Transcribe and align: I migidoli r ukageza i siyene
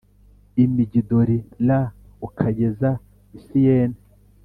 I 0.63 0.65
migidoli 0.75 1.37
r 1.65 1.69
ukageza 2.27 2.89
i 3.37 3.39
siyene 3.45 3.99